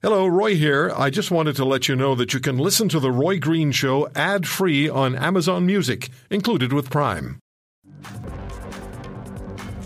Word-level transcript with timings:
Hello, 0.00 0.28
Roy 0.28 0.54
here. 0.54 0.92
I 0.96 1.10
just 1.10 1.32
wanted 1.32 1.56
to 1.56 1.64
let 1.64 1.88
you 1.88 1.96
know 1.96 2.14
that 2.14 2.32
you 2.32 2.38
can 2.38 2.56
listen 2.56 2.88
to 2.90 3.00
The 3.00 3.10
Roy 3.10 3.40
Green 3.40 3.72
Show 3.72 4.08
ad 4.14 4.46
free 4.46 4.88
on 4.88 5.16
Amazon 5.16 5.66
Music, 5.66 6.08
included 6.30 6.72
with 6.72 6.88
Prime. 6.88 7.40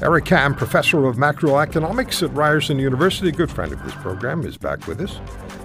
Eric 0.03 0.27
Kam, 0.27 0.55
professor 0.55 1.07
of 1.07 1.17
macroeconomics 1.17 2.23
at 2.23 2.31
Ryerson 2.35 2.79
University, 2.79 3.33
good 3.33 3.51
friend 3.51 3.73
of 3.73 3.83
this 3.85 3.95
program, 3.95 4.45
is 4.45 4.59
back 4.59 4.87
with 4.87 5.01
us. 5.01 5.19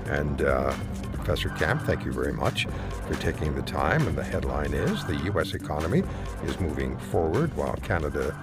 And 0.05 0.41
uh, 0.41 0.73
Professor 1.11 1.50
Kam, 1.50 1.79
thank 1.79 2.05
you 2.05 2.14
very 2.14 2.32
much 2.32 2.68
for 3.05 3.16
taking 3.16 3.54
the 3.54 3.64
time. 3.64 4.07
And 4.07 4.18
the 4.18 4.23
headline 4.23 4.73
is 4.73 5.04
The 5.04 5.18
U.S. 5.25 5.55
economy 5.55 6.04
is 6.45 6.57
moving 6.61 6.98
forward 6.98 7.54
while 7.57 7.75
Canada 7.84 8.34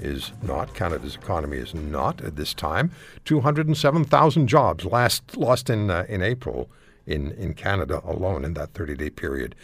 is 0.00 0.32
not. 0.42 0.74
Canada's 0.74 1.14
economy 1.14 1.58
is 1.58 1.74
not 1.74 2.20
at 2.20 2.36
this 2.36 2.54
time. 2.54 2.90
207,000 3.24 4.48
jobs 4.48 4.84
last, 4.84 5.36
lost 5.36 5.70
in, 5.70 5.90
uh, 5.90 6.04
in 6.08 6.22
April 6.22 6.68
in, 7.06 7.32
in 7.32 7.54
Canada 7.54 8.00
alone 8.04 8.44
in 8.44 8.54
that 8.54 8.72
30 8.74 8.96
day 8.96 9.10
period. 9.10 9.54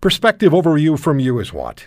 Perspective 0.00 0.52
overview 0.52 0.98
from 0.98 1.18
you 1.18 1.38
is 1.38 1.52
what? 1.52 1.86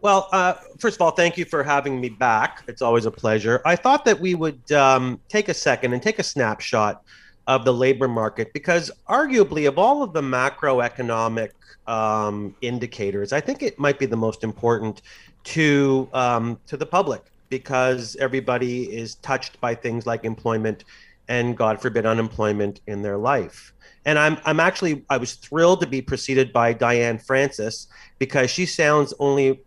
Well, 0.00 0.28
uh, 0.30 0.54
first 0.78 0.96
of 0.96 1.02
all, 1.02 1.10
thank 1.10 1.36
you 1.36 1.44
for 1.44 1.64
having 1.64 2.00
me 2.00 2.08
back. 2.08 2.62
It's 2.68 2.82
always 2.82 3.04
a 3.04 3.10
pleasure. 3.10 3.60
I 3.64 3.74
thought 3.74 4.04
that 4.04 4.20
we 4.20 4.34
would 4.36 4.70
um, 4.70 5.20
take 5.28 5.48
a 5.48 5.54
second 5.54 5.92
and 5.92 6.00
take 6.00 6.20
a 6.20 6.22
snapshot 6.22 7.02
of 7.48 7.64
the 7.64 7.72
labor 7.72 8.06
market 8.06 8.52
because, 8.52 8.92
arguably, 9.08 9.66
of 9.66 9.78
all 9.78 10.02
of 10.02 10.12
the 10.12 10.20
macroeconomic 10.20 11.50
um, 11.88 12.54
indicators, 12.60 13.32
I 13.32 13.40
think 13.40 13.62
it 13.62 13.78
might 13.78 13.98
be 13.98 14.06
the 14.06 14.16
most 14.16 14.44
important 14.44 15.02
to 15.44 16.08
um, 16.12 16.58
to 16.66 16.76
the 16.76 16.86
public 16.86 17.22
because 17.48 18.16
everybody 18.20 18.84
is 18.84 19.16
touched 19.16 19.60
by 19.60 19.74
things 19.74 20.06
like 20.06 20.24
employment 20.24 20.84
and 21.28 21.56
God 21.56 21.80
forbid 21.80 22.06
unemployment 22.06 22.80
in 22.86 23.02
their 23.02 23.18
life. 23.18 23.72
And 24.04 24.18
I'm 24.18 24.38
I'm 24.44 24.60
actually 24.60 25.04
I 25.10 25.18
was 25.18 25.34
thrilled 25.34 25.80
to 25.82 25.86
be 25.86 26.00
preceded 26.00 26.52
by 26.52 26.72
Diane 26.72 27.18
Francis 27.18 27.88
because 28.18 28.50
she 28.50 28.64
sounds 28.66 29.12
only 29.18 29.60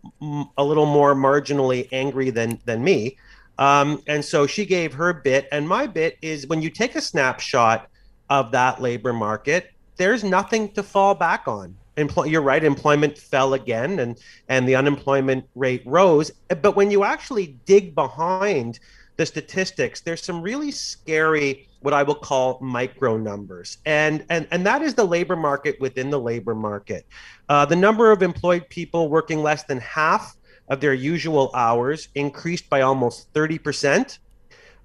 a 0.56 0.64
little 0.64 0.86
more 0.86 1.14
marginally 1.14 1.88
angry 1.92 2.30
than 2.30 2.58
than 2.64 2.82
me. 2.82 3.16
Um, 3.58 4.02
and 4.08 4.24
so 4.24 4.46
she 4.46 4.64
gave 4.66 4.94
her 4.94 5.12
bit, 5.12 5.46
and 5.52 5.68
my 5.68 5.86
bit 5.86 6.16
is 6.22 6.46
when 6.46 6.62
you 6.62 6.70
take 6.70 6.96
a 6.96 7.00
snapshot 7.00 7.88
of 8.30 8.50
that 8.52 8.80
labor 8.80 9.12
market, 9.12 9.70
there's 9.96 10.24
nothing 10.24 10.72
to 10.72 10.82
fall 10.82 11.14
back 11.14 11.46
on. 11.46 11.76
You're 11.96 12.42
right 12.42 12.64
employment 12.64 13.18
fell 13.18 13.54
again 13.54 13.98
and 13.98 14.18
and 14.48 14.68
the 14.68 14.74
unemployment 14.74 15.44
rate 15.54 15.82
rose. 15.84 16.30
But 16.48 16.76
when 16.76 16.90
you 16.90 17.04
actually 17.04 17.58
dig 17.66 17.94
behind 17.94 18.80
the 19.16 19.26
statistics 19.26 20.00
there's 20.00 20.22
some 20.22 20.40
really 20.40 20.70
scary 20.70 21.68
what 21.80 21.92
i 21.92 22.02
will 22.02 22.14
call 22.14 22.58
micro 22.60 23.16
numbers. 23.16 23.78
And 23.84 24.24
and 24.30 24.46
and 24.50 24.64
that 24.66 24.82
is 24.82 24.94
the 24.94 25.04
labor 25.04 25.36
market 25.36 25.80
within 25.80 26.10
the 26.10 26.20
labor 26.20 26.54
market. 26.54 27.06
Uh, 27.48 27.66
the 27.66 27.76
number 27.76 28.10
of 28.10 28.22
employed 28.22 28.68
people 28.68 29.08
working 29.08 29.42
less 29.42 29.64
than 29.64 29.78
half 29.80 30.36
of 30.68 30.80
their 30.80 30.94
usual 30.94 31.50
hours 31.54 32.08
increased 32.14 32.70
by 32.70 32.80
almost 32.80 33.32
30% 33.34 34.18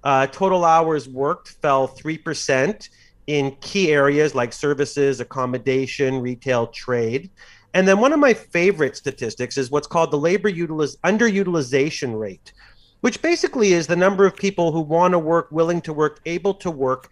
uh, 0.04 0.26
total 0.28 0.64
hours 0.64 1.08
worked 1.08 1.48
fell 1.62 1.88
3% 1.88 2.88
in 3.28 3.54
key 3.60 3.92
areas 3.92 4.34
like 4.34 4.54
services, 4.54 5.20
accommodation, 5.20 6.20
retail, 6.20 6.66
trade. 6.68 7.30
And 7.74 7.86
then 7.86 8.00
one 8.00 8.14
of 8.14 8.18
my 8.18 8.32
favorite 8.32 8.96
statistics 8.96 9.58
is 9.58 9.70
what's 9.70 9.86
called 9.86 10.10
the 10.10 10.18
labor 10.18 10.50
utiliz- 10.50 10.96
underutilization 11.04 12.18
rate, 12.18 12.54
which 13.02 13.20
basically 13.20 13.74
is 13.74 13.86
the 13.86 13.94
number 13.94 14.24
of 14.24 14.34
people 14.34 14.72
who 14.72 14.80
want 14.80 15.12
to 15.12 15.18
work, 15.18 15.48
willing 15.52 15.82
to 15.82 15.92
work, 15.92 16.20
able 16.24 16.54
to 16.54 16.70
work, 16.70 17.10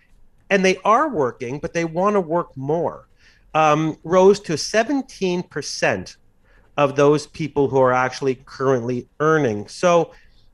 and 0.48 0.64
they 0.64 0.78
are 0.86 1.11
working, 1.11 1.58
but 1.58 1.75
they 1.75 1.84
want 1.84 2.14
to 2.14 2.20
work 2.20 2.48
more, 2.56 3.08
um, 3.53 3.98
rose 4.03 4.41
to 4.41 4.55
17% 4.55 6.17
of 6.78 6.97
those 6.97 7.27
people 7.27 7.69
who 7.69 7.78
are 7.78 7.92
actually 7.92 8.36
currently 8.46 9.07
earning. 9.20 9.69
So 9.69 10.13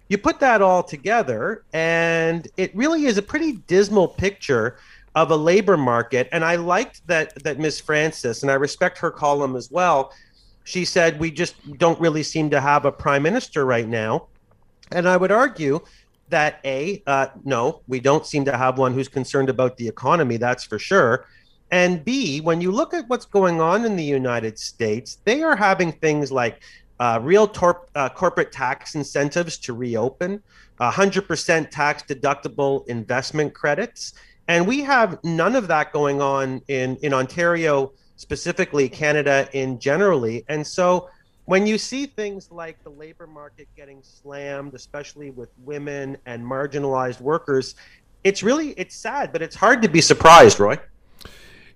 you 0.08 0.18
put 0.18 0.40
that 0.40 0.60
all 0.60 0.82
together, 0.82 1.62
and 1.72 2.48
it 2.56 2.74
really 2.74 3.06
is 3.06 3.16
a 3.16 3.22
pretty 3.22 3.52
dismal 3.68 4.08
picture 4.08 4.76
of 5.14 5.30
a 5.30 5.36
labor 5.36 5.76
market. 5.76 6.28
And 6.32 6.44
I 6.44 6.56
liked 6.56 7.06
that 7.06 7.34
that 7.44 7.58
Miss 7.58 7.80
Francis, 7.80 8.42
and 8.42 8.50
I 8.50 8.54
respect 8.54 8.98
her 8.98 9.10
column 9.10 9.56
as 9.56 9.70
well. 9.70 10.12
She 10.64 10.84
said 10.84 11.18
we 11.18 11.30
just 11.30 11.54
don't 11.78 12.00
really 12.00 12.22
seem 12.22 12.50
to 12.50 12.60
have 12.60 12.84
a 12.84 12.92
prime 12.92 13.22
minister 13.22 13.64
right 13.64 13.88
now, 13.88 14.28
and 14.90 15.08
I 15.08 15.16
would 15.16 15.32
argue 15.32 15.80
that 16.28 16.60
a 16.64 17.02
uh, 17.06 17.28
no, 17.44 17.82
we 17.88 18.00
don't 18.00 18.26
seem 18.26 18.44
to 18.46 18.56
have 18.56 18.78
one 18.78 18.94
who's 18.94 19.08
concerned 19.08 19.48
about 19.48 19.76
the 19.76 19.86
economy. 19.86 20.36
That's 20.36 20.64
for 20.64 20.78
sure. 20.78 21.26
And 21.70 22.04
B, 22.04 22.40
when 22.40 22.60
you 22.60 22.70
look 22.70 22.92
at 22.92 23.08
what's 23.08 23.24
going 23.24 23.60
on 23.60 23.86
in 23.86 23.96
the 23.96 24.04
United 24.04 24.58
States, 24.58 25.18
they 25.24 25.42
are 25.42 25.56
having 25.56 25.90
things 25.90 26.30
like 26.30 26.60
uh, 27.00 27.18
real 27.22 27.48
tor- 27.48 27.88
uh, 27.94 28.10
corporate 28.10 28.52
tax 28.52 28.94
incentives 28.94 29.56
to 29.58 29.72
reopen, 29.72 30.42
100% 30.80 31.70
tax 31.70 32.02
deductible 32.02 32.86
investment 32.88 33.54
credits 33.54 34.12
and 34.48 34.66
we 34.66 34.80
have 34.82 35.18
none 35.24 35.56
of 35.56 35.68
that 35.68 35.92
going 35.92 36.20
on 36.20 36.60
in 36.68 36.96
in 36.96 37.14
Ontario 37.14 37.92
specifically, 38.16 38.88
Canada 38.88 39.48
in 39.52 39.78
generally. 39.78 40.44
And 40.48 40.66
so 40.66 41.08
when 41.46 41.66
you 41.66 41.76
see 41.76 42.06
things 42.06 42.50
like 42.50 42.82
the 42.84 42.90
labor 42.90 43.26
market 43.26 43.66
getting 43.76 44.00
slammed, 44.02 44.74
especially 44.74 45.30
with 45.30 45.50
women 45.58 46.16
and 46.26 46.44
marginalized 46.44 47.20
workers, 47.20 47.74
it's 48.24 48.42
really 48.42 48.70
it's 48.70 48.94
sad, 48.94 49.32
but 49.32 49.42
it's 49.42 49.56
hard 49.56 49.82
to 49.82 49.88
be 49.88 50.00
surprised, 50.00 50.60
Roy. 50.60 50.78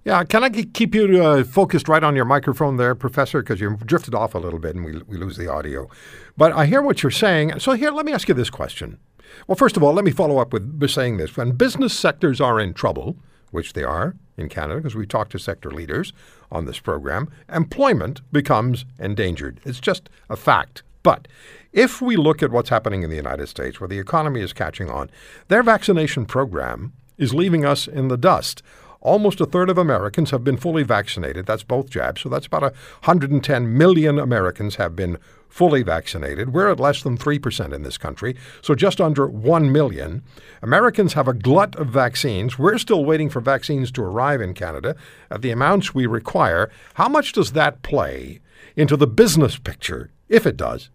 Yeah, 0.05 0.23
can 0.23 0.45
I 0.45 0.51
keep 0.51 0.95
you 0.95 1.21
uh, 1.21 1.43
focused 1.43 1.89
right 1.89 2.05
on 2.05 2.15
your 2.15 2.25
microphone 2.25 2.77
there, 2.77 2.95
Professor? 2.95 3.43
Because 3.43 3.61
you 3.61 3.77
drifted 3.85 4.15
off 4.15 4.37
a 4.37 4.39
little 4.39 4.61
bit 4.61 4.77
and 4.77 4.85
we, 4.85 5.03
we 5.09 5.17
lose 5.17 5.37
the 5.37 5.51
audio. 5.51 5.91
But 6.37 6.53
I 6.53 6.67
hear 6.67 6.81
what 6.81 7.03
you're 7.03 7.11
saying. 7.11 7.59
So, 7.59 7.73
here, 7.73 7.91
let 7.91 8.07
me 8.07 8.13
ask 8.13 8.29
you 8.29 8.35
this 8.35 8.49
question. 8.49 9.01
Well, 9.47 9.57
first 9.57 9.77
of 9.77 9.83
all, 9.83 9.93
let 9.93 10.05
me 10.05 10.11
follow 10.11 10.39
up 10.39 10.53
with 10.53 10.91
saying 10.91 11.17
this. 11.17 11.37
When 11.37 11.53
business 11.53 11.93
sectors 11.93 12.41
are 12.41 12.61
in 12.61 12.75
trouble, 12.75 13.17
which 13.51 13.73
they 13.73 13.85
are 13.85 14.17
in 14.37 14.49
Canada, 14.49 14.81
because 14.81 14.95
we 14.95 15.07
talk 15.07 15.29
to 15.31 15.39
sector 15.39 15.71
leaders 15.71 16.13
on 16.51 16.65
this 16.65 16.79
program, 16.79 17.29
employment 17.53 18.21
becomes 18.33 18.85
endangered. 18.99 19.61
It's 19.65 19.81
just 19.81 20.09
a 20.29 20.37
fact. 20.37 20.83
But 21.03 21.29
if 21.73 22.03
we 22.03 22.17
look 22.17 22.43
at 22.43 22.51
what's 22.51 22.71
happening 22.71 23.03
in 23.03 23.11
the 23.11 23.17
United 23.17 23.47
States, 23.47 23.81
where 23.81 23.89
the 23.89 23.99
economy 23.99 24.41
is 24.41 24.53
catching 24.53 24.91
on, 24.91 25.11
their 25.49 25.63
vaccination 25.63 26.27
program 26.27 26.93
is 27.17 27.33
leaving 27.33 27.65
us 27.65 27.87
in 27.87 28.09
the 28.09 28.17
dust. 28.17 28.63
Almost 29.01 29.41
a 29.41 29.47
third 29.47 29.71
of 29.71 29.79
Americans 29.79 30.31
have 30.31 30.45
been 30.45 30.57
fully 30.57 30.83
vaccinated. 30.83 31.47
That's 31.47 31.63
both 31.63 31.91
jabs. 31.91 32.23
So 32.23 32.29
that's 32.29 32.47
about 32.47 32.63
110 32.63 33.79
million 33.79 34.19
Americans 34.19 34.77
have 34.77 34.97
been 34.97 35.19
fully 35.49 35.83
vaccinated. 35.83 36.53
We're 36.53 36.71
at 36.71 36.81
less 36.81 37.03
than 37.03 37.17
3% 37.17 37.73
in 37.73 37.83
this 37.83 37.97
country, 37.97 38.37
so 38.61 38.75
just 38.75 39.01
under 39.01 39.27
1 39.27 39.73
million. 39.73 40.23
Americans 40.61 41.15
have 41.15 41.29
a 41.29 41.35
glut 41.35 41.77
of 41.77 41.89
vaccines. 41.89 42.59
We're 42.59 42.79
still 42.79 43.05
waiting 43.05 43.31
for 43.31 43.41
vaccines 43.41 43.91
to 43.93 44.03
arrive 44.03 44.41
in 44.41 44.55
Canada 44.55 44.97
at 45.31 45.43
the 45.43 45.51
amounts 45.51 45.95
we 45.95 46.07
require. 46.07 46.71
How 46.95 47.09
much 47.09 47.33
does 47.33 47.53
that 47.53 47.83
play 47.83 48.41
into 48.77 48.97
the 48.97 49.07
business 49.07 49.59
picture, 49.59 50.11
if 50.29 50.47
it 50.47 50.57
does? 50.57 50.91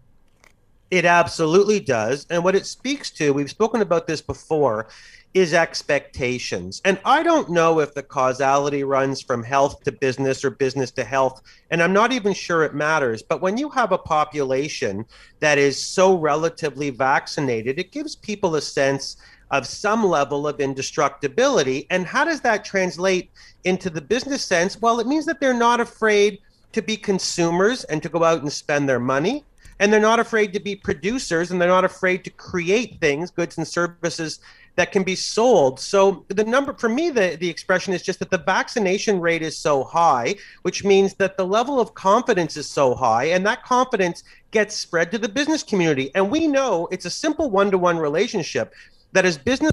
It 0.92 1.06
absolutely 1.06 1.80
does. 1.80 2.26
And 2.28 2.44
what 2.44 2.54
it 2.54 2.66
speaks 2.66 3.10
to, 3.12 3.32
we've 3.32 3.48
spoken 3.48 3.80
about 3.80 4.06
this 4.06 4.20
before, 4.20 4.88
is 5.32 5.54
expectations. 5.54 6.82
And 6.84 7.00
I 7.06 7.22
don't 7.22 7.48
know 7.48 7.80
if 7.80 7.94
the 7.94 8.02
causality 8.02 8.84
runs 8.84 9.22
from 9.22 9.42
health 9.42 9.82
to 9.84 9.92
business 9.92 10.44
or 10.44 10.50
business 10.50 10.90
to 10.90 11.04
health. 11.04 11.40
And 11.70 11.82
I'm 11.82 11.94
not 11.94 12.12
even 12.12 12.34
sure 12.34 12.62
it 12.62 12.74
matters. 12.74 13.22
But 13.22 13.40
when 13.40 13.56
you 13.56 13.70
have 13.70 13.92
a 13.92 13.96
population 13.96 15.06
that 15.40 15.56
is 15.56 15.82
so 15.82 16.18
relatively 16.18 16.90
vaccinated, 16.90 17.78
it 17.78 17.90
gives 17.90 18.14
people 18.14 18.56
a 18.56 18.60
sense 18.60 19.16
of 19.50 19.66
some 19.66 20.04
level 20.04 20.46
of 20.46 20.60
indestructibility. 20.60 21.86
And 21.88 22.04
how 22.04 22.26
does 22.26 22.42
that 22.42 22.66
translate 22.66 23.30
into 23.64 23.88
the 23.88 24.02
business 24.02 24.44
sense? 24.44 24.78
Well, 24.78 25.00
it 25.00 25.06
means 25.06 25.24
that 25.24 25.40
they're 25.40 25.54
not 25.54 25.80
afraid 25.80 26.40
to 26.72 26.82
be 26.82 26.98
consumers 26.98 27.84
and 27.84 28.02
to 28.02 28.10
go 28.10 28.24
out 28.24 28.42
and 28.42 28.52
spend 28.52 28.86
their 28.86 29.00
money 29.00 29.46
and 29.82 29.92
they're 29.92 30.00
not 30.00 30.20
afraid 30.20 30.52
to 30.52 30.60
be 30.60 30.76
producers 30.76 31.50
and 31.50 31.60
they're 31.60 31.68
not 31.68 31.84
afraid 31.84 32.22
to 32.22 32.30
create 32.30 33.00
things 33.00 33.32
goods 33.32 33.58
and 33.58 33.66
services 33.66 34.38
that 34.76 34.92
can 34.92 35.02
be 35.02 35.16
sold. 35.16 35.80
So 35.80 36.24
the 36.28 36.44
number 36.44 36.72
for 36.72 36.88
me, 36.88 37.10
the, 37.10 37.36
the 37.38 37.50
expression 37.50 37.92
is 37.92 38.00
just 38.00 38.20
that 38.20 38.30
the 38.30 38.38
vaccination 38.38 39.20
rate 39.20 39.42
is 39.42 39.58
so 39.58 39.82
high, 39.82 40.36
which 40.62 40.84
means 40.84 41.14
that 41.14 41.36
the 41.36 41.44
level 41.44 41.80
of 41.80 41.94
confidence 41.94 42.56
is 42.56 42.70
so 42.70 42.94
high, 42.94 43.24
and 43.24 43.44
that 43.44 43.64
confidence 43.64 44.22
gets 44.52 44.76
spread 44.76 45.10
to 45.10 45.18
the 45.18 45.28
business 45.28 45.64
community. 45.64 46.12
And 46.14 46.30
we 46.30 46.46
know 46.46 46.86
it's 46.92 47.04
a 47.04 47.10
simple 47.10 47.50
one-to-one 47.50 47.98
relationship 47.98 48.72
that 49.10 49.26
as 49.26 49.36
business 49.36 49.72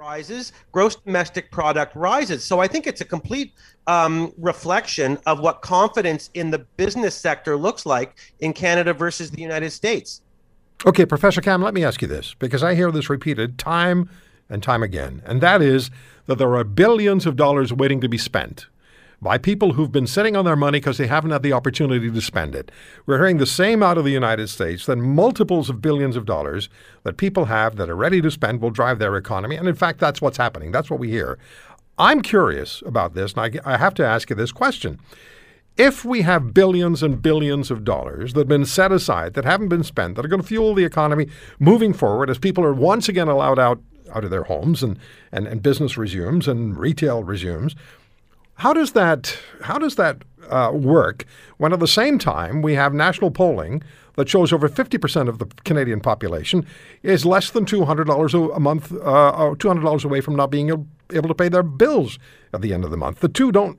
rises, 0.00 0.52
gross 0.72 0.96
domestic 0.96 1.50
product 1.50 1.94
rises. 1.94 2.42
So 2.42 2.58
I 2.58 2.66
think 2.66 2.86
it's 2.86 3.02
a 3.02 3.04
complete 3.04 3.52
um, 3.86 4.32
reflection 4.38 5.18
of 5.26 5.40
what 5.40 5.60
confidence 5.60 6.30
in 6.32 6.50
the 6.50 6.58
business 6.58 7.14
sector 7.14 7.54
looks 7.56 7.84
like 7.84 8.16
in 8.40 8.54
Canada 8.54 8.94
versus 8.94 9.30
the 9.30 9.42
United 9.42 9.70
States. 9.70 10.22
Okay, 10.86 11.04
Professor 11.04 11.42
Kam, 11.42 11.60
let 11.60 11.74
me 11.74 11.84
ask 11.84 12.00
you 12.00 12.08
this 12.08 12.34
because 12.38 12.62
I 12.62 12.74
hear 12.74 12.90
this 12.90 13.10
repeated 13.10 13.58
time 13.58 14.08
and 14.48 14.62
time 14.62 14.82
again, 14.82 15.22
and 15.26 15.42
that 15.42 15.60
is 15.60 15.90
that 16.24 16.38
there 16.38 16.56
are 16.56 16.64
billions 16.64 17.26
of 17.26 17.36
dollars 17.36 17.70
waiting 17.70 18.00
to 18.00 18.08
be 18.08 18.16
spent 18.16 18.66
by 19.22 19.38
people 19.38 19.74
who've 19.74 19.92
been 19.92 20.06
sitting 20.06 20.36
on 20.36 20.44
their 20.44 20.56
money 20.56 20.78
because 20.78 20.98
they 20.98 21.06
haven't 21.06 21.30
had 21.30 21.42
the 21.42 21.52
opportunity 21.52 22.10
to 22.10 22.20
spend 22.20 22.54
it. 22.54 22.70
We're 23.06 23.18
hearing 23.18 23.38
the 23.38 23.46
same 23.46 23.82
out 23.82 23.98
of 23.98 24.04
the 24.04 24.10
United 24.10 24.48
States 24.48 24.86
that 24.86 24.96
multiples 24.96 25.68
of 25.68 25.82
billions 25.82 26.16
of 26.16 26.24
dollars 26.24 26.68
that 27.02 27.16
people 27.16 27.46
have 27.46 27.76
that 27.76 27.90
are 27.90 27.96
ready 27.96 28.20
to 28.22 28.30
spend 28.30 28.60
will 28.60 28.70
drive 28.70 28.98
their 28.98 29.16
economy. 29.16 29.56
And 29.56 29.68
in 29.68 29.74
fact, 29.74 29.98
that's 29.98 30.22
what's 30.22 30.38
happening. 30.38 30.72
That's 30.72 30.90
what 30.90 31.00
we 31.00 31.10
hear. 31.10 31.38
I'm 31.98 32.22
curious 32.22 32.82
about 32.86 33.14
this, 33.14 33.34
and 33.34 33.60
I, 33.64 33.74
I 33.74 33.76
have 33.76 33.92
to 33.94 34.06
ask 34.06 34.30
you 34.30 34.36
this 34.36 34.52
question. 34.52 34.98
If 35.76 36.04
we 36.04 36.22
have 36.22 36.54
billions 36.54 37.02
and 37.02 37.20
billions 37.20 37.70
of 37.70 37.84
dollars 37.84 38.32
that 38.32 38.40
have 38.40 38.48
been 38.48 38.64
set 38.64 38.90
aside, 38.90 39.34
that 39.34 39.44
haven't 39.44 39.68
been 39.68 39.84
spent, 39.84 40.16
that 40.16 40.24
are 40.24 40.28
going 40.28 40.40
to 40.40 40.46
fuel 40.46 40.74
the 40.74 40.84
economy 40.84 41.28
moving 41.58 41.92
forward 41.92 42.30
as 42.30 42.38
people 42.38 42.64
are 42.64 42.72
once 42.72 43.08
again 43.08 43.28
allowed 43.28 43.58
out 43.58 43.80
out 44.12 44.24
of 44.24 44.30
their 44.30 44.44
homes 44.44 44.82
and, 44.82 44.98
and, 45.30 45.46
and 45.46 45.62
business 45.62 45.96
resumes 45.96 46.48
and 46.48 46.76
retail 46.76 47.22
resumes, 47.22 47.76
how 48.60 48.74
does 48.74 48.92
that 48.92 49.38
how 49.62 49.78
does 49.78 49.96
that 49.96 50.22
uh, 50.50 50.70
work 50.72 51.24
when 51.56 51.72
at 51.72 51.80
the 51.80 51.88
same 51.88 52.18
time 52.18 52.60
we 52.60 52.74
have 52.74 52.92
national 52.92 53.30
polling 53.30 53.82
that 54.16 54.28
shows 54.28 54.52
over 54.52 54.68
50% 54.68 55.28
of 55.28 55.38
the 55.38 55.46
Canadian 55.64 56.00
population 56.00 56.66
is 57.02 57.24
less 57.24 57.50
than 57.50 57.64
$200 57.64 58.56
a 58.56 58.60
month, 58.60 58.92
uh, 58.92 59.54
$200 59.56 60.04
away 60.04 60.20
from 60.20 60.36
not 60.36 60.50
being 60.50 60.68
able 61.12 61.28
to 61.28 61.34
pay 61.34 61.48
their 61.48 61.62
bills 61.62 62.18
at 62.52 62.60
the 62.60 62.74
end 62.74 62.84
of 62.84 62.90
the 62.90 62.96
month. 62.96 63.20
The 63.20 63.28
two 63.28 63.50
don't 63.50 63.78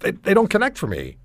they, 0.00 0.12
they 0.12 0.34
don't 0.34 0.48
connect 0.48 0.78
for 0.78 0.86
me. 0.86 1.16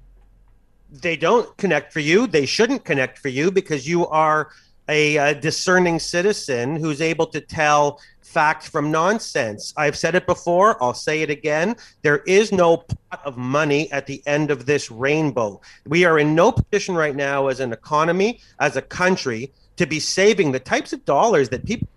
They 0.89 1.17
don't 1.17 1.55
connect 1.57 1.93
for 1.93 1.99
you. 1.99 2.25
They 2.25 2.45
shouldn't 2.45 2.85
connect 2.85 3.19
for 3.19 3.29
you 3.29 3.51
because 3.51 3.87
you 3.87 4.07
are 4.07 4.49
a, 4.89 5.33
discerning 5.35 5.99
citizen 5.99 6.75
who's 6.75 7.01
able 7.01 7.27
to 7.27 7.41
tell 7.41 7.99
fact 8.21 8.67
from 8.67 8.91
nonsense. 8.91 9.73
I've 9.77 9.97
said 9.97 10.13
it 10.15 10.25
before, 10.25 10.81
I'll 10.83 10.93
say 10.93 11.21
it 11.21 11.29
again. 11.29 11.75
There 12.01 12.19
is 12.19 12.51
no 12.51 12.77
pot 12.77 13.21
of 13.25 13.37
money 13.37 13.91
at 13.91 14.05
the 14.05 14.21
end 14.25 14.51
of 14.51 14.65
this 14.65 14.91
rainbow. 14.91 15.61
We 15.85 16.05
are 16.05 16.19
in 16.19 16.35
no 16.35 16.51
position 16.51 16.95
right 16.95 17.15
now 17.15 17.47
as 17.47 17.59
an 17.59 17.71
economy, 17.71 18.41
as 18.59 18.75
a 18.75 18.81
country, 18.81 19.51
to 19.77 19.85
be 19.85 19.99
saving 19.99 20.51
the 20.51 20.59
types 20.59 20.91
of 20.93 21.05
dollars 21.05 21.49
that 21.49 21.65
people 21.65 21.87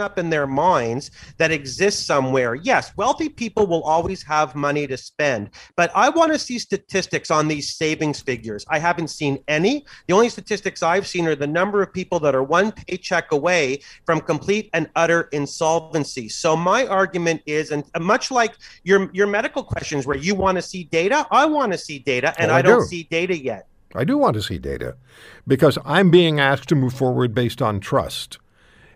up 0.00 0.18
in 0.18 0.30
their 0.30 0.46
minds 0.46 1.10
that 1.38 1.50
exists 1.50 2.04
somewhere. 2.04 2.54
Yes, 2.54 2.92
wealthy 2.96 3.28
people 3.28 3.66
will 3.66 3.82
always 3.82 4.22
have 4.22 4.54
money 4.54 4.86
to 4.86 4.96
spend, 4.96 5.50
but 5.76 5.90
I 5.94 6.08
want 6.08 6.32
to 6.32 6.38
see 6.38 6.58
statistics 6.58 7.30
on 7.30 7.48
these 7.48 7.74
savings 7.74 8.20
figures. 8.20 8.64
I 8.68 8.78
haven't 8.78 9.08
seen 9.08 9.38
any. 9.48 9.84
The 10.06 10.14
only 10.14 10.28
statistics 10.28 10.82
I've 10.82 11.06
seen 11.06 11.26
are 11.26 11.34
the 11.34 11.46
number 11.46 11.82
of 11.82 11.92
people 11.92 12.20
that 12.20 12.34
are 12.34 12.42
one 12.42 12.72
paycheck 12.72 13.32
away 13.32 13.80
from 14.06 14.20
complete 14.20 14.70
and 14.72 14.88
utter 14.96 15.28
insolvency. 15.32 16.28
So 16.28 16.56
my 16.56 16.86
argument 16.86 17.42
is, 17.46 17.70
and 17.70 17.84
much 18.00 18.30
like 18.30 18.54
your 18.84 19.10
your 19.12 19.26
medical 19.26 19.62
questions 19.62 20.06
where 20.06 20.16
you 20.16 20.34
want 20.34 20.56
to 20.56 20.62
see 20.62 20.84
data, 20.84 21.26
I 21.30 21.46
want 21.46 21.72
to 21.72 21.78
see 21.78 21.98
data, 21.98 22.34
and 22.38 22.48
well, 22.48 22.56
I, 22.56 22.58
I, 22.60 22.62
don't 22.62 22.80
do. 22.80 22.86
see 22.86 23.02
data 23.04 23.36
yet. 23.36 23.66
I 23.94 24.04
do 24.04 24.16
want 24.16 24.34
to 24.34 24.42
see 24.42 24.58
data 24.58 24.96
because 25.46 25.78
I'm 25.84 26.10
being 26.10 26.40
asked 26.40 26.68
to 26.70 26.74
move 26.74 26.94
forward 26.94 27.34
based 27.34 27.60
on 27.60 27.80
trust. 27.80 28.38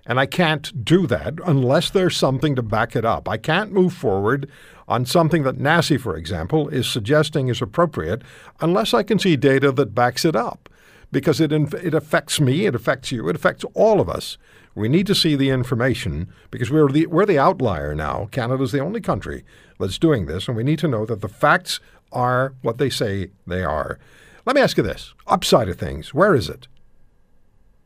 And 0.06 0.20
I 0.20 0.26
can't 0.26 0.85
do 0.85 1.06
that 1.08 1.35
unless 1.44 1.91
there's 1.91 2.17
something 2.17 2.55
to 2.55 2.62
back 2.62 2.94
it 2.94 3.05
up. 3.05 3.29
I 3.29 3.37
can't 3.37 3.73
move 3.73 3.93
forward 3.93 4.49
on 4.87 5.05
something 5.05 5.43
that 5.43 5.58
NACI, 5.58 6.00
for 6.00 6.17
example, 6.17 6.69
is 6.69 6.88
suggesting 6.88 7.49
is 7.49 7.61
appropriate 7.61 8.23
unless 8.61 8.94
I 8.94 9.03
can 9.03 9.19
see 9.19 9.37
data 9.37 9.73
that 9.73 9.94
backs 9.94 10.25
it 10.25 10.37
up. 10.37 10.69
Because 11.11 11.41
it, 11.41 11.53
it 11.53 11.94
affects 11.94 12.41
me, 12.41 12.67
it 12.67 12.75
affects 12.75 13.11
you, 13.12 13.29
it 13.29 13.37
affects 13.37 13.64
all 13.75 14.00
of 14.00 14.08
us. 14.08 14.38
We 14.75 14.88
need 14.88 15.06
to 15.06 15.14
see 15.14 15.35
the 15.35 15.50
information 15.50 16.29
because 16.50 16.70
we're 16.70 16.88
the, 16.88 17.06
we're 17.06 17.26
the 17.26 17.38
outlier 17.38 17.94
now. 17.94 18.29
Canada's 18.31 18.73
the 18.73 18.81
only 18.81 19.00
country 19.00 19.44
that's 19.79 19.99
doing 19.99 20.26
this, 20.26 20.49
and 20.49 20.56
we 20.56 20.64
need 20.64 20.79
to 20.81 20.88
know 20.88 21.06
that 21.06 21.20
the 21.20 21.29
facts 21.29 21.81
are 22.12 22.55
what 22.62 22.79
they 22.79 22.91
say 22.91 23.31
they 23.47 23.64
are. 23.64 23.99
Let 24.44 24.55
me 24.55 24.62
ask 24.62 24.76
you 24.76 24.82
this 24.82 25.14
upside 25.26 25.69
of 25.69 25.79
things, 25.79 26.12
where 26.12 26.35
is 26.35 26.49
it? 26.49 26.69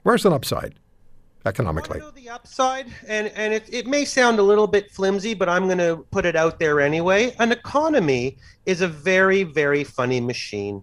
Where's 0.03 0.27
an 0.27 0.33
upside? 0.33 0.80
Economically. 1.47 2.01
the 2.15 2.29
upside, 2.29 2.87
and 3.07 3.29
and 3.35 3.53
it, 3.55 3.65
it 3.73 3.87
may 3.87 4.05
sound 4.05 4.39
a 4.39 4.43
little 4.43 4.67
bit 4.67 4.91
flimsy, 4.91 5.35
but 5.35 5.49
I'm 5.49 5.67
going 5.67 5.79
to 5.79 6.05
put 6.11 6.27
it 6.27 6.37
out 6.37 6.59
there 6.59 6.81
anyway. 6.81 7.35
An 7.39 7.53
economy 7.53 8.37
is 8.67 8.81
a 8.81 8.89
very 8.89 9.43
very 9.43 9.85
funny 9.85 10.21
machine. 10.21 10.83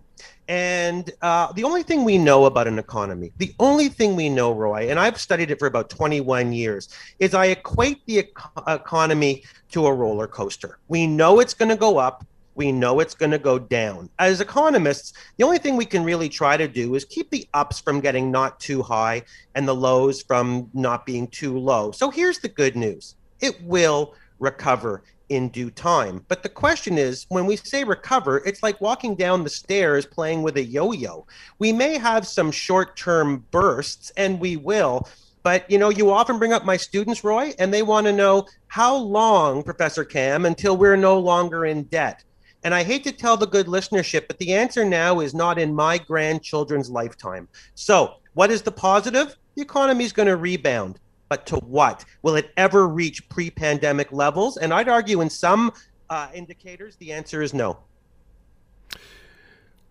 And 0.50 1.12
uh, 1.22 1.52
the 1.54 1.66
only 1.66 1.84
thing 1.84 2.06
we 2.06 2.18
know 2.18 2.46
about 2.46 2.68
an 2.68 2.80
economy, 2.80 3.34
the 3.38 3.54
only 3.60 3.90
thing 3.90 4.16
we 4.16 4.30
know, 4.30 4.54
Roy, 4.54 4.90
and 4.90 4.98
I've 4.98 5.20
studied 5.20 5.52
it 5.52 5.60
for 5.60 5.68
about 5.68 5.90
21 5.90 6.54
years, 6.54 6.88
is 7.20 7.34
I 7.34 7.48
equate 7.48 8.06
the 8.06 8.20
economy 8.68 9.44
to 9.72 9.88
a 9.88 9.94
roller 9.94 10.26
coaster. 10.26 10.80
We 10.88 11.06
know 11.06 11.42
it's 11.42 11.54
going 11.54 11.68
to 11.70 11.76
go 11.76 11.98
up 11.98 12.26
we 12.58 12.72
know 12.72 13.00
it's 13.00 13.14
going 13.14 13.32
to 13.32 13.38
go 13.38 13.60
down. 13.60 14.10
As 14.20 14.42
economists, 14.42 15.14
the 15.38 15.46
only 15.46 15.60
thing 15.60 15.78
we 15.78 15.86
can 15.86 16.04
really 16.04 16.28
try 16.28 16.58
to 16.58 16.68
do 16.68 16.96
is 16.96 17.06
keep 17.06 17.30
the 17.30 17.48
ups 17.54 17.80
from 17.80 18.02
getting 18.02 18.32
not 18.32 18.60
too 18.60 18.82
high 18.82 19.22
and 19.56 19.68
the 19.68 19.76
lows 19.76 20.24
from 20.24 20.70
not 20.74 21.06
being 21.06 21.28
too 21.28 21.58
low. 21.58 21.92
So 21.92 22.10
here's 22.10 22.40
the 22.40 22.50
good 22.50 22.76
news 22.76 23.16
it 23.40 23.62
will 23.64 24.16
recover 24.40 25.04
in 25.30 25.50
due 25.50 25.70
time. 25.70 26.26
But 26.28 26.42
the 26.42 26.50
question 26.50 26.98
is 26.98 27.26
when 27.30 27.46
we 27.46 27.58
say 27.58 27.84
recover, 27.84 28.42
it's 28.46 28.64
like 28.64 28.82
walking 28.82 29.16
down 29.16 29.44
the 29.44 29.50
stairs 29.50 30.06
playing 30.06 30.42
with 30.42 30.58
a 30.58 30.64
yo 30.64 30.94
yo. 30.94 31.28
We 31.60 31.72
may 31.72 31.98
have 31.98 32.26
some 32.26 32.52
short 32.52 32.98
term 32.98 33.46
bursts, 33.52 34.12
and 34.18 34.40
we 34.40 34.58
will. 34.58 35.08
But 35.44 35.70
you 35.70 35.78
know, 35.78 35.90
you 35.90 36.12
often 36.12 36.40
bring 36.40 36.54
up 36.54 36.66
my 36.66 36.78
students, 36.78 37.24
Roy, 37.24 37.54
and 37.60 37.74
they 37.74 37.84
want 37.84 38.08
to 38.08 38.14
know 38.14 38.48
how 38.68 38.96
long, 38.96 39.64
Professor 39.64 40.04
Kam, 40.04 40.46
until 40.46 40.76
we're 40.76 40.98
no 40.98 41.20
longer 41.20 41.66
in 41.66 41.84
debt. 41.84 42.24
And 42.68 42.76
I 42.76 42.84
hate 42.84 43.06
to 43.06 43.14
tell 43.14 43.38
the 43.38 43.48
good 43.48 43.68
listenership, 43.68 44.28
but 44.28 44.40
the 44.40 44.54
answer 44.54 44.84
now 44.84 45.22
is 45.22 45.34
not 45.34 45.58
in 45.58 45.74
my 45.74 45.98
grandchildren's 45.98 46.90
lifetime. 46.90 47.48
So, 47.76 48.16
what 48.34 48.52
is 48.52 48.62
the 48.62 48.74
positive? 48.74 49.38
The 49.56 49.62
economy 49.62 50.04
is 50.04 50.12
going 50.12 50.28
to 50.28 50.36
rebound. 50.36 51.00
But 51.30 51.46
to 51.46 51.60
what? 51.60 52.04
Will 52.24 52.36
it 52.36 52.52
ever 52.58 52.90
reach 52.90 53.30
pre 53.30 53.50
pandemic 53.50 54.12
levels? 54.12 54.58
And 54.58 54.74
I'd 54.74 54.90
argue 54.90 55.22
in 55.22 55.30
some 55.30 55.72
uh, 56.10 56.28
indicators, 56.34 56.98
the 56.98 57.14
answer 57.14 57.42
is 57.42 57.54
no. 57.54 57.78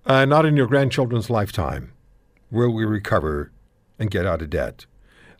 Uh, 0.05 0.27
not 0.27 0.45
in 0.45 0.55
your 0.55 0.67
grandchildren's 0.67 1.31
lifetime 1.31 1.95
will 2.51 2.75
we 2.75 2.85
recover 2.85 3.53
and 3.99 4.11
get 4.11 4.27
out 4.27 4.43
of 4.43 4.51
debt. 4.51 4.85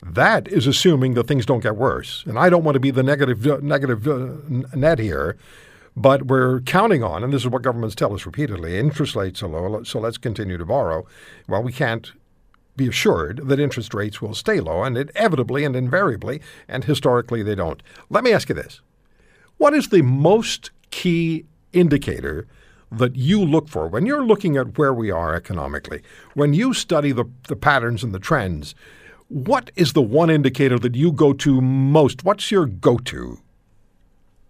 That 0.03 0.49
is 0.49 0.67
assuming 0.67 1.13
that 1.15 1.27
things 1.29 1.45
don't 1.45 1.63
get 1.63 1.77
worse. 1.77 2.25
And 2.27 2.39
I 2.39 2.49
don't 2.49 2.65
want 2.65 2.77
to 2.77 2.81
be 2.81 2.91
the 2.91 3.03
negative, 3.03 3.47
uh, 3.47 3.59
negative 3.61 4.09
uh, 4.09 4.37
net 4.75 4.99
here 4.99 5.37
but 5.97 6.27
we're 6.27 6.61
counting 6.61 7.03
on, 7.03 7.25
and 7.25 7.33
this 7.33 7.43
is 7.43 7.49
what 7.49 7.63
governments 7.63 7.95
tell 7.95 8.13
us 8.13 8.27
repeatedly 8.27 8.79
interest 8.79 9.17
rates 9.17 9.43
are 9.43 9.49
low, 9.49 9.83
so 9.83 9.99
let's 9.99 10.19
continue 10.19 10.59
to 10.59 10.65
borrow. 10.67 11.07
Well, 11.49 11.63
we 11.63 11.73
can't 11.73 12.13
be 12.77 12.87
assured 12.87 13.49
that 13.49 13.59
interest 13.59 13.95
rates 13.95 14.21
will 14.21 14.35
stay 14.35 14.61
low, 14.61 14.83
and 14.83 14.99
inevitably 14.99 15.65
and 15.65 15.75
invariably, 15.75 16.43
and 16.69 16.85
historically, 16.85 17.43
they 17.43 17.55
don't. 17.55 17.83
Let 18.11 18.25
me 18.25 18.33
ask 18.33 18.51
you 18.51 18.55
this 18.55 18.83
What 19.57 19.73
is 19.73 19.89
the 19.89 20.03
most 20.03 20.71
key 20.91 21.47
indicator 21.73 22.47
that 22.93 23.17
you 23.17 23.43
look 23.43 23.69
for 23.69 23.89
when 23.89 24.05
you're 24.05 24.25
looking 24.25 24.59
at 24.59 24.77
where 24.77 24.93
we 24.93 25.11
are 25.11 25.35
economically? 25.35 26.03
When 26.35 26.53
you 26.53 26.75
study 26.75 27.11
the, 27.11 27.25
the 27.49 27.57
patterns 27.57 28.05
and 28.05 28.15
the 28.15 28.19
trends, 28.19 28.75
what 29.29 29.71
is 29.75 29.95
the 29.95 30.03
one 30.03 30.29
indicator 30.29 30.79
that 30.79 30.95
you 30.95 31.11
go 31.11 31.33
to 31.33 31.63
most? 31.63 32.23
What's 32.23 32.51
your 32.51 32.67
go 32.67 32.99
to? 32.99 33.41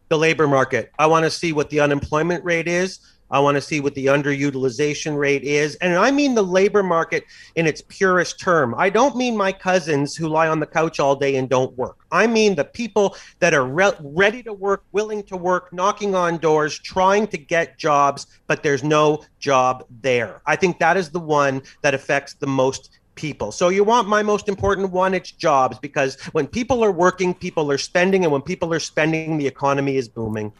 The 0.08 0.18
labor 0.18 0.46
market. 0.46 0.92
I 0.98 1.06
want 1.06 1.24
to 1.24 1.30
see 1.30 1.52
what 1.52 1.70
the 1.70 1.80
unemployment 1.80 2.44
rate 2.44 2.68
is. 2.68 3.00
I 3.30 3.40
want 3.40 3.56
to 3.56 3.60
see 3.60 3.80
what 3.80 3.94
the 3.94 4.06
underutilization 4.06 5.18
rate 5.18 5.42
is. 5.42 5.74
And 5.76 5.94
I 5.96 6.10
mean 6.10 6.34
the 6.34 6.42
labor 6.42 6.82
market 6.82 7.24
in 7.56 7.66
its 7.66 7.82
purest 7.88 8.38
term. 8.38 8.74
I 8.78 8.88
don't 8.88 9.16
mean 9.16 9.36
my 9.36 9.50
cousins 9.50 10.14
who 10.14 10.28
lie 10.28 10.46
on 10.46 10.60
the 10.60 10.66
couch 10.66 11.00
all 11.00 11.16
day 11.16 11.36
and 11.36 11.48
don't 11.48 11.76
work. 11.76 11.96
I 12.12 12.28
mean 12.28 12.54
the 12.54 12.64
people 12.64 13.16
that 13.40 13.52
are 13.52 13.66
re- 13.66 13.92
ready 14.00 14.42
to 14.44 14.52
work, 14.52 14.84
willing 14.92 15.24
to 15.24 15.36
work, 15.36 15.72
knocking 15.72 16.14
on 16.14 16.38
doors, 16.38 16.78
trying 16.78 17.26
to 17.28 17.38
get 17.38 17.78
jobs, 17.78 18.28
but 18.46 18.62
there's 18.62 18.84
no 18.84 19.24
job 19.40 19.84
there. 20.02 20.40
I 20.46 20.54
think 20.54 20.78
that 20.78 20.96
is 20.96 21.10
the 21.10 21.18
one 21.18 21.62
that 21.82 21.94
affects 21.94 22.34
the 22.34 22.46
most 22.46 22.90
people. 23.16 23.50
So 23.50 23.68
you 23.68 23.82
want 23.82 24.08
my 24.08 24.22
most 24.22 24.48
important 24.48 24.92
one, 24.92 25.12
it's 25.14 25.32
jobs, 25.32 25.78
because 25.80 26.20
when 26.32 26.46
people 26.46 26.84
are 26.84 26.92
working, 26.92 27.34
people 27.34 27.70
are 27.72 27.78
spending, 27.78 28.22
and 28.22 28.32
when 28.32 28.42
people 28.42 28.72
are 28.72 28.78
spending, 28.78 29.38
the 29.38 29.46
economy 29.46 29.96
is 29.96 30.08
booming. 30.08 30.52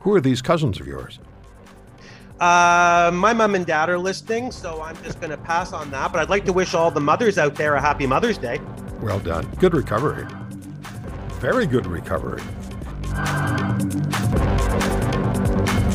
Who 0.00 0.14
are 0.14 0.20
these 0.20 0.42
cousins 0.42 0.80
of 0.80 0.86
yours? 0.86 1.20
Uh, 2.40 3.12
my 3.14 3.32
mom 3.32 3.54
and 3.54 3.64
dad 3.64 3.88
are 3.88 3.98
listening, 3.98 4.50
so 4.50 4.82
I'm 4.82 5.00
just 5.04 5.20
going 5.20 5.30
to 5.30 5.36
pass 5.36 5.72
on 5.72 5.90
that. 5.92 6.12
But 6.12 6.20
I'd 6.20 6.30
like 6.30 6.44
to 6.46 6.52
wish 6.52 6.74
all 6.74 6.90
the 6.90 7.00
mothers 7.00 7.38
out 7.38 7.54
there 7.54 7.76
a 7.76 7.80
happy 7.80 8.06
Mother's 8.06 8.38
Day. 8.38 8.60
Well 9.00 9.20
done. 9.20 9.48
Good 9.60 9.72
recovery. 9.72 10.26
Very 11.38 11.66
good 11.66 11.86
recovery. 11.86 12.42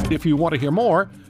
If 0.10 0.26
you 0.26 0.38
want 0.38 0.54
to 0.54 0.60
hear 0.60 0.72
more, 0.72 1.10